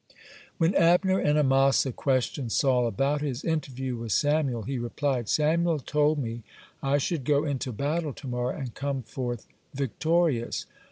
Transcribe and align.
When 0.57 0.73
Abner 0.73 1.19
and 1.19 1.37
Amasa 1.37 1.91
questioned 1.91 2.51
Saul 2.51 2.87
about 2.87 3.21
his 3.21 3.45
interview 3.45 3.95
with 3.97 4.11
Samuel, 4.11 4.63
he 4.63 4.79
replied: 4.79 5.29
"Samuel 5.29 5.77
told 5.77 6.17
me 6.17 6.41
I 6.81 6.97
should 6.97 7.23
go 7.23 7.43
into 7.43 7.71
battle 7.71 8.11
to 8.13 8.27
morrow, 8.27 8.57
and 8.59 8.73
come 8.73 9.03
forth 9.03 9.45
victorious. 9.75 10.65